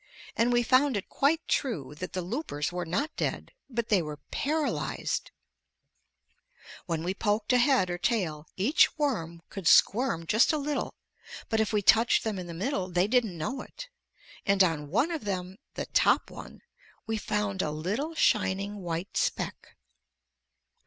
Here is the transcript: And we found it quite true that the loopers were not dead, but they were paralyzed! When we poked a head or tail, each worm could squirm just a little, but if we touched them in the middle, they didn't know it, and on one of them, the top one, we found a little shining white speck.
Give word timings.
And 0.35 0.51
we 0.51 0.63
found 0.63 0.97
it 0.97 1.09
quite 1.09 1.47
true 1.47 1.93
that 1.99 2.13
the 2.13 2.23
loopers 2.23 2.71
were 2.71 2.87
not 2.87 3.15
dead, 3.17 3.51
but 3.69 3.89
they 3.89 4.01
were 4.01 4.17
paralyzed! 4.31 5.29
When 6.87 7.03
we 7.03 7.13
poked 7.13 7.53
a 7.53 7.59
head 7.59 7.91
or 7.91 7.99
tail, 7.99 8.47
each 8.57 8.97
worm 8.97 9.43
could 9.49 9.67
squirm 9.67 10.25
just 10.25 10.51
a 10.51 10.57
little, 10.57 10.95
but 11.49 11.59
if 11.59 11.71
we 11.71 11.83
touched 11.83 12.23
them 12.23 12.39
in 12.39 12.47
the 12.47 12.55
middle, 12.55 12.89
they 12.89 13.05
didn't 13.05 13.37
know 13.37 13.61
it, 13.61 13.89
and 14.43 14.63
on 14.63 14.89
one 14.89 15.11
of 15.11 15.23
them, 15.23 15.57
the 15.75 15.85
top 15.85 16.31
one, 16.31 16.63
we 17.05 17.15
found 17.15 17.61
a 17.61 17.69
little 17.69 18.15
shining 18.15 18.77
white 18.77 19.15
speck. 19.15 19.75